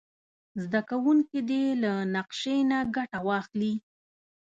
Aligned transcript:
زده 0.63 0.81
کوونکي 0.89 1.39
دې 1.49 1.63
له 1.83 1.91
نقشې 2.15 2.57
نه 2.71 2.79
ګټه 2.95 3.19
واخلي. 3.27 3.73